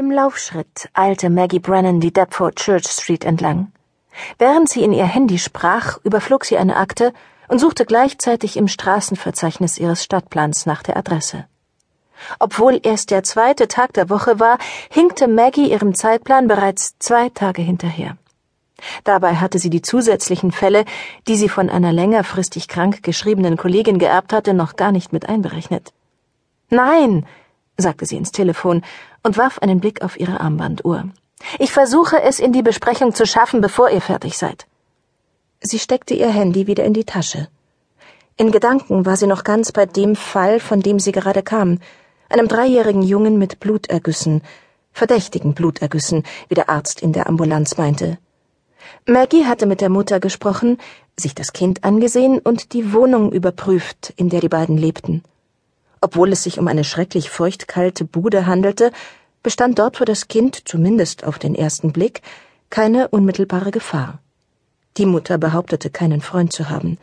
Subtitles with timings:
[0.00, 3.70] Im Laufschritt eilte Maggie Brennan die Deptford Church Street entlang.
[4.38, 7.12] Während sie in ihr Handy sprach, überflog sie eine Akte
[7.48, 11.44] und suchte gleichzeitig im Straßenverzeichnis ihres Stadtplans nach der Adresse.
[12.38, 14.56] Obwohl erst der zweite Tag der Woche war,
[14.88, 18.16] hinkte Maggie ihrem Zeitplan bereits zwei Tage hinterher.
[19.04, 20.86] Dabei hatte sie die zusätzlichen Fälle,
[21.28, 25.92] die sie von einer längerfristig krank geschriebenen Kollegin geerbt hatte, noch gar nicht mit einberechnet.
[26.70, 27.26] Nein,
[27.80, 28.82] sagte sie ins Telefon
[29.22, 31.04] und warf einen Blick auf ihre Armbanduhr.
[31.58, 34.66] Ich versuche es in die Besprechung zu schaffen, bevor ihr fertig seid.
[35.60, 37.48] Sie steckte ihr Handy wieder in die Tasche.
[38.36, 41.78] In Gedanken war sie noch ganz bei dem Fall, von dem sie gerade kam,
[42.30, 44.42] einem dreijährigen Jungen mit Blutergüssen,
[44.92, 48.18] verdächtigen Blutergüssen, wie der Arzt in der Ambulanz meinte.
[49.06, 50.78] Maggie hatte mit der Mutter gesprochen,
[51.18, 55.22] sich das Kind angesehen und die Wohnung überprüft, in der die beiden lebten.
[56.00, 58.90] Obwohl es sich um eine schrecklich feuchtkalte Bude handelte,
[59.42, 62.22] bestand dort für das Kind, zumindest auf den ersten Blick,
[62.70, 64.18] keine unmittelbare Gefahr.
[64.96, 66.98] Die Mutter behauptete, keinen Freund zu haben.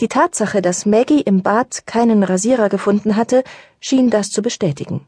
[0.00, 3.44] Die Tatsache, dass Maggie im Bad keinen Rasierer gefunden hatte,
[3.80, 5.04] schien das zu bestätigen.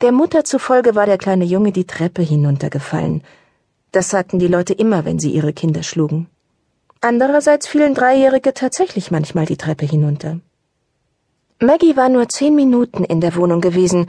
[0.00, 3.22] Der Mutter zufolge war der kleine Junge die Treppe hinuntergefallen.
[3.92, 6.28] Das sagten die Leute immer, wenn sie ihre Kinder schlugen.
[7.00, 10.40] Andererseits fielen Dreijährige tatsächlich manchmal die Treppe hinunter.
[11.58, 14.08] Maggie war nur zehn Minuten in der Wohnung gewesen,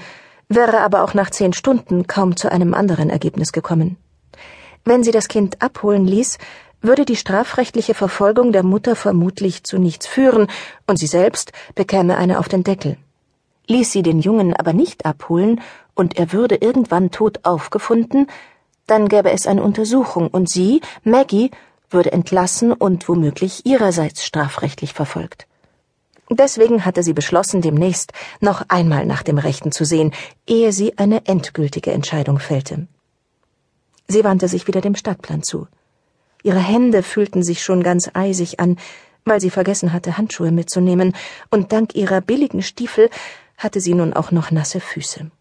[0.49, 3.95] wäre aber auch nach zehn Stunden kaum zu einem anderen Ergebnis gekommen.
[4.83, 6.39] Wenn sie das Kind abholen ließ,
[6.81, 10.47] würde die strafrechtliche Verfolgung der Mutter vermutlich zu nichts führen,
[10.87, 12.97] und sie selbst bekäme eine auf den Deckel.
[13.67, 15.61] Ließ sie den Jungen aber nicht abholen,
[15.95, 18.27] und er würde irgendwann tot aufgefunden,
[18.87, 21.51] dann gäbe es eine Untersuchung, und sie, Maggie,
[21.89, 25.47] würde entlassen und womöglich ihrerseits strafrechtlich verfolgt.
[26.29, 28.11] Deswegen hatte sie beschlossen, demnächst
[28.41, 30.13] noch einmal nach dem Rechten zu sehen,
[30.45, 32.87] ehe sie eine endgültige Entscheidung fällte.
[34.07, 35.67] Sie wandte sich wieder dem Stadtplan zu.
[36.43, 38.77] Ihre Hände fühlten sich schon ganz eisig an,
[39.25, 41.13] weil sie vergessen hatte, Handschuhe mitzunehmen,
[41.49, 43.09] und dank ihrer billigen Stiefel
[43.57, 45.31] hatte sie nun auch noch nasse Füße.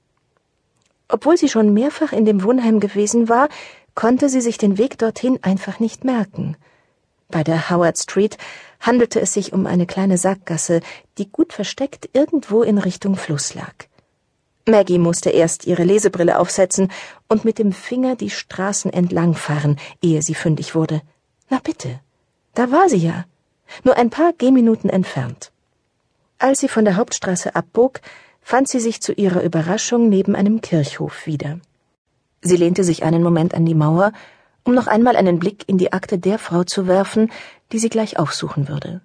[1.09, 3.49] Obwohl sie schon mehrfach in dem Wohnheim gewesen war,
[3.95, 6.57] konnte sie sich den Weg dorthin einfach nicht merken.
[7.29, 8.39] Bei der Howard Street
[8.81, 10.81] handelte es sich um eine kleine Sackgasse,
[11.19, 13.75] die gut versteckt irgendwo in Richtung Fluss lag.
[14.69, 16.91] Maggie musste erst ihre Lesebrille aufsetzen
[17.29, 21.03] und mit dem Finger die Straßen entlangfahren, ehe sie fündig wurde.
[21.49, 22.01] Na bitte,
[22.55, 23.25] da war sie ja,
[23.85, 25.53] nur ein paar Gehminuten entfernt.
[26.39, 28.01] Als sie von der Hauptstraße abbog,
[28.43, 31.61] fand sie sich zu ihrer Überraschung neben einem Kirchhof wieder.
[32.43, 34.13] Sie lehnte sich einen Moment an die Mauer
[34.67, 37.31] um noch einmal einen Blick in die Akte der Frau zu werfen,
[37.71, 39.01] die sie gleich aufsuchen würde.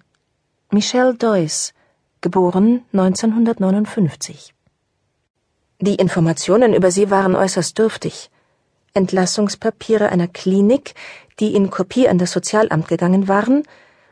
[0.70, 1.72] Michelle Deuce,
[2.20, 4.54] geboren 1959.
[5.80, 8.30] Die Informationen über sie waren äußerst dürftig.
[8.94, 10.94] Entlassungspapiere einer Klinik,
[11.38, 13.62] die in Kopie an das Sozialamt gegangen waren,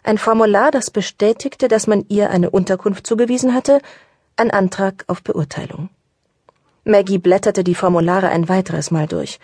[0.02, 3.80] ein Formular, das bestätigte, dass man ihr eine Unterkunft zugewiesen hatte,
[4.36, 5.90] ein Antrag auf Beurteilung.
[6.84, 9.38] Maggie blätterte die Formulare ein weiteres Mal durch.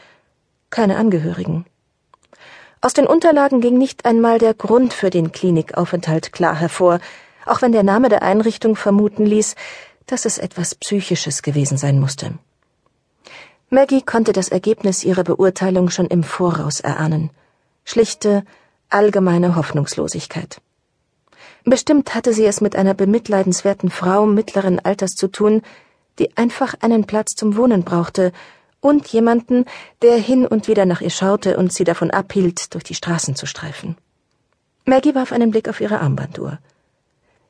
[0.70, 1.66] Keine Angehörigen.
[2.86, 7.00] Aus den Unterlagen ging nicht einmal der Grund für den Klinikaufenthalt klar hervor,
[7.44, 9.56] auch wenn der Name der Einrichtung vermuten ließ,
[10.06, 12.38] dass es etwas Psychisches gewesen sein musste.
[13.70, 17.30] Maggie konnte das Ergebnis ihrer Beurteilung schon im Voraus erahnen.
[17.84, 18.44] Schlichte,
[18.88, 20.60] allgemeine Hoffnungslosigkeit.
[21.64, 25.62] Bestimmt hatte sie es mit einer bemitleidenswerten Frau mittleren Alters zu tun,
[26.20, 28.30] die einfach einen Platz zum Wohnen brauchte
[28.86, 29.64] und jemanden,
[30.00, 33.44] der hin und wieder nach ihr schaute und sie davon abhielt, durch die Straßen zu
[33.44, 33.96] streifen.
[34.84, 36.58] Maggie warf einen Blick auf ihre Armbanduhr.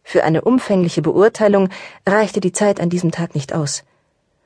[0.02, 1.68] Für eine umfängliche Beurteilung
[2.06, 3.84] reichte die Zeit an diesem Tag nicht aus.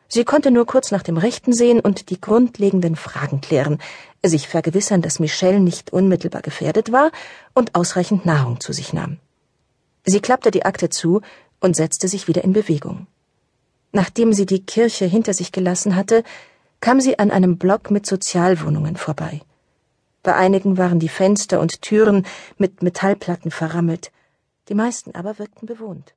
[0.08, 3.78] Sie konnte nur kurz nach dem Rechten sehen und die grundlegenden Fragen klären,
[4.24, 7.12] sich vergewissern, dass Michelle nicht unmittelbar gefährdet war
[7.54, 9.18] und ausreichend Nahrung zu sich nahm.
[10.04, 11.20] Sie klappte die Akte zu
[11.60, 13.06] und setzte sich wieder in Bewegung.
[13.92, 16.24] Nachdem sie die Kirche hinter sich gelassen hatte,
[16.80, 19.40] kam sie an einem Block mit Sozialwohnungen vorbei.
[20.22, 22.26] Bei einigen waren die Fenster und Türen
[22.58, 24.12] mit Metallplatten verrammelt,
[24.68, 26.14] die meisten aber wirkten bewohnt.